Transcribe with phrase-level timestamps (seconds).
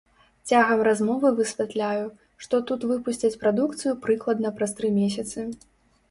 [0.51, 2.05] Цягам размовы высвятляю,
[2.45, 5.45] што тут выпусцяць прадукцыю прыкладна праз тры месяцы.